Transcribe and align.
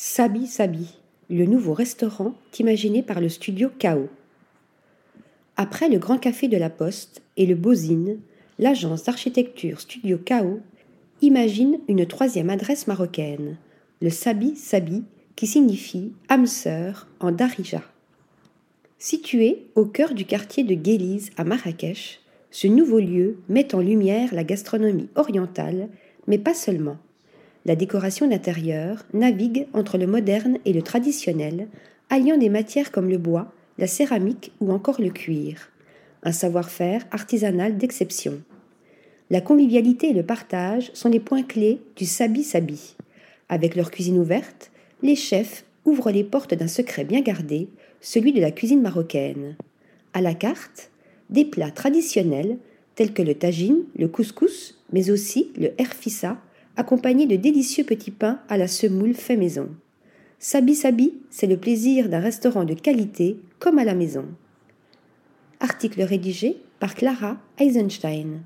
Sabi 0.00 0.46
Sabi, 0.46 0.94
le 1.28 1.44
nouveau 1.44 1.74
restaurant 1.74 2.34
imaginé 2.60 3.02
par 3.02 3.20
le 3.20 3.28
studio 3.28 3.68
KO. 3.80 4.08
Après 5.56 5.88
le 5.88 5.98
Grand 5.98 6.18
Café 6.18 6.46
de 6.46 6.56
la 6.56 6.70
Poste 6.70 7.20
et 7.36 7.46
le 7.46 7.56
Bozine, 7.56 8.20
l'agence 8.60 9.02
d'architecture 9.02 9.80
Studio 9.80 10.16
KO 10.16 10.60
imagine 11.20 11.80
une 11.88 12.06
troisième 12.06 12.48
adresse 12.48 12.86
marocaine, 12.86 13.56
le 14.00 14.10
Sabi 14.10 14.54
Sabi, 14.54 15.02
qui 15.34 15.48
signifie 15.48 16.12
âme 16.28 16.46
sœur 16.46 17.08
en 17.18 17.32
darija. 17.32 17.82
Situé 19.00 19.66
au 19.74 19.84
cœur 19.84 20.14
du 20.14 20.26
quartier 20.26 20.62
de 20.62 20.74
Guéliz 20.74 21.30
à 21.36 21.42
Marrakech, 21.42 22.20
ce 22.52 22.68
nouveau 22.68 23.00
lieu 23.00 23.38
met 23.48 23.74
en 23.74 23.80
lumière 23.80 24.32
la 24.32 24.44
gastronomie 24.44 25.08
orientale, 25.16 25.88
mais 26.28 26.38
pas 26.38 26.54
seulement. 26.54 26.98
La 27.68 27.76
décoration 27.76 28.26
d'intérieur 28.26 29.04
navigue 29.12 29.66
entre 29.74 29.98
le 29.98 30.06
moderne 30.06 30.56
et 30.64 30.72
le 30.72 30.80
traditionnel, 30.80 31.68
alliant 32.08 32.38
des 32.38 32.48
matières 32.48 32.90
comme 32.90 33.10
le 33.10 33.18
bois, 33.18 33.52
la 33.76 33.86
céramique 33.86 34.52
ou 34.62 34.72
encore 34.72 35.02
le 35.02 35.10
cuir. 35.10 35.68
Un 36.22 36.32
savoir-faire 36.32 37.04
artisanal 37.10 37.76
d'exception. 37.76 38.40
La 39.28 39.42
convivialité 39.42 40.08
et 40.08 40.12
le 40.14 40.22
partage 40.22 40.90
sont 40.94 41.10
les 41.10 41.20
points 41.20 41.42
clés 41.42 41.82
du 41.94 42.06
Sabi 42.06 42.42
Sabi. 42.42 42.96
Avec 43.50 43.76
leur 43.76 43.90
cuisine 43.90 44.16
ouverte, 44.16 44.70
les 45.02 45.14
chefs 45.14 45.66
ouvrent 45.84 46.10
les 46.10 46.24
portes 46.24 46.54
d'un 46.54 46.68
secret 46.68 47.04
bien 47.04 47.20
gardé, 47.20 47.68
celui 48.00 48.32
de 48.32 48.40
la 48.40 48.50
cuisine 48.50 48.80
marocaine. 48.80 49.56
À 50.14 50.22
la 50.22 50.32
carte, 50.32 50.90
des 51.28 51.44
plats 51.44 51.70
traditionnels 51.70 52.56
tels 52.94 53.12
que 53.12 53.20
le 53.20 53.34
tagine, 53.34 53.84
le 53.94 54.08
couscous, 54.08 54.82
mais 54.90 55.10
aussi 55.10 55.52
le 55.58 55.72
herfissa, 55.76 56.38
accompagné 56.78 57.26
de 57.26 57.36
délicieux 57.36 57.84
petits 57.84 58.12
pains 58.12 58.40
à 58.48 58.56
la 58.56 58.68
semoule 58.68 59.14
fait 59.14 59.36
maison. 59.36 59.68
Sabi 60.38 60.76
Sabi, 60.76 61.14
c'est 61.28 61.48
le 61.48 61.56
plaisir 61.56 62.08
d'un 62.08 62.20
restaurant 62.20 62.64
de 62.64 62.74
qualité 62.74 63.36
comme 63.58 63.78
à 63.78 63.84
la 63.84 63.94
maison. 63.94 64.24
Article 65.58 66.02
rédigé 66.02 66.56
par 66.78 66.94
Clara 66.94 67.36
Eisenstein. 67.58 68.42